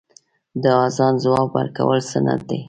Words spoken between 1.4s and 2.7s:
ورکول سنت دی.